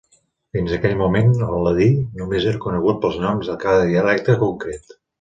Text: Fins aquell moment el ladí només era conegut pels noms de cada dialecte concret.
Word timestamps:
Fins 0.55 0.71
aquell 0.77 0.95
moment 1.01 1.29
el 1.49 1.53
ladí 1.67 1.91
només 2.23 2.49
era 2.55 2.65
conegut 2.67 3.01
pels 3.07 3.23
noms 3.29 3.55
de 3.55 3.63
cada 3.69 3.89
dialecte 3.95 4.43
concret. 4.47 5.03